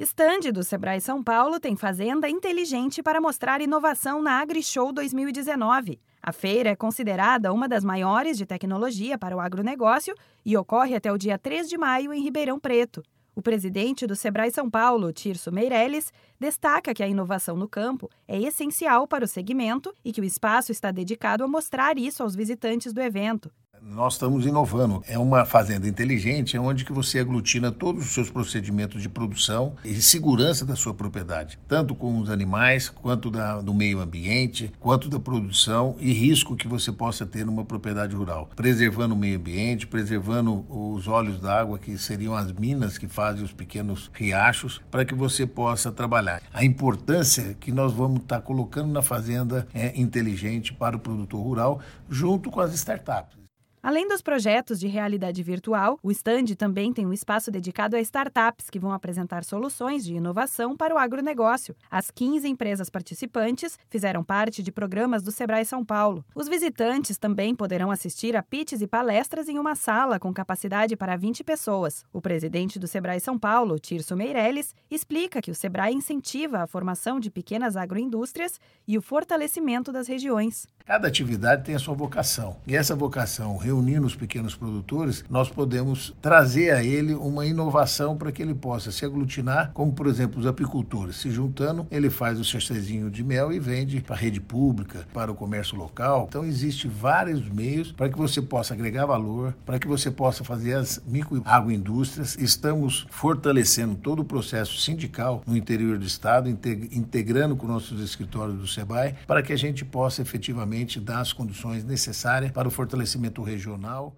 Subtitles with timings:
[0.00, 6.00] Estande do Sebrae São Paulo tem fazenda inteligente para mostrar inovação na AgriShow 2019.
[6.22, 11.12] A feira é considerada uma das maiores de tecnologia para o agronegócio e ocorre até
[11.12, 13.02] o dia 3 de maio em Ribeirão Preto.
[13.36, 16.10] O presidente do Sebrae São Paulo, Tirso Meirelles,
[16.40, 20.72] destaca que a inovação no campo é essencial para o segmento e que o espaço
[20.72, 23.52] está dedicado a mostrar isso aos visitantes do evento.
[23.82, 25.02] Nós estamos inovando.
[25.08, 29.74] É uma fazenda inteligente, é onde que você aglutina todos os seus procedimentos de produção
[29.84, 35.08] e segurança da sua propriedade, tanto com os animais, quanto da, do meio ambiente, quanto
[35.08, 39.86] da produção e risco que você possa ter numa propriedade rural, preservando o meio ambiente,
[39.86, 45.14] preservando os olhos d'água, que seriam as minas que fazem os pequenos riachos, para que
[45.14, 46.42] você possa trabalhar.
[46.52, 51.80] A importância que nós vamos estar colocando na fazenda é inteligente para o produtor rural,
[52.08, 53.40] junto com as startups.
[53.82, 58.68] Além dos projetos de realidade virtual, o stand também tem um espaço dedicado a startups
[58.68, 61.74] que vão apresentar soluções de inovação para o agronegócio.
[61.90, 66.22] As 15 empresas participantes fizeram parte de programas do Sebrae São Paulo.
[66.34, 71.16] Os visitantes também poderão assistir a pitches e palestras em uma sala com capacidade para
[71.16, 72.04] 20 pessoas.
[72.12, 77.18] O presidente do Sebrae São Paulo, Tirso Meirelles, explica que o Sebrae incentiva a formação
[77.18, 80.66] de pequenas agroindústrias e o fortalecimento das regiões.
[80.86, 82.56] Cada atividade tem a sua vocação.
[82.66, 88.32] E essa vocação, reunindo os pequenos produtores, nós podemos trazer a ele uma inovação para
[88.32, 91.16] que ele possa se aglutinar, como por exemplo os apicultores.
[91.16, 95.30] Se juntando, ele faz o cestezinho de mel e vende para a rede pública, para
[95.30, 96.26] o comércio local.
[96.28, 100.74] Então existem vários meios para que você possa agregar valor, para que você possa fazer
[100.74, 102.36] as micro agroindústrias.
[102.36, 108.66] Estamos fortalecendo todo o processo sindical no interior do estado, integrando com nossos escritórios do
[108.66, 113.42] SEBAI, para que a gente possa efetivamente realmente dar as condições necessárias para o fortalecimento
[113.42, 114.14] regional.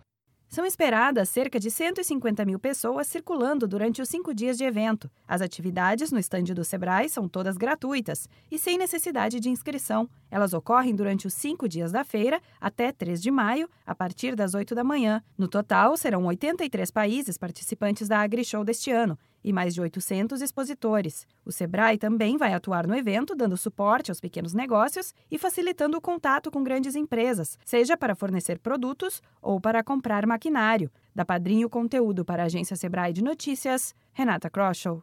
[0.47, 5.11] São esperadas cerca de 150 mil pessoas circulando durante os cinco dias de evento.
[5.27, 10.07] As atividades no estande do Sebrae são todas gratuitas e sem necessidade de inscrição.
[10.31, 14.53] Elas ocorrem durante os cinco dias da feira, até 3 de maio, a partir das
[14.53, 15.23] 8 da manhã.
[15.39, 21.27] No total, serão 83 países participantes da AgriShow deste ano e mais de 800 expositores.
[21.45, 26.01] O Sebrae também vai atuar no evento, dando suporte aos pequenos negócios e facilitando o
[26.01, 30.91] contato com grandes empresas, seja para fornecer produtos ou para comprar maquinário.
[31.15, 35.03] Da Padrinho Conteúdo para a agência Sebrae de Notícias, Renata Kroschel.